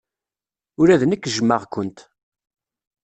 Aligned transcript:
Ula 0.79 1.01
d 1.01 1.03
nekk 1.05 1.29
jjmeɣ-kent. 1.35 1.99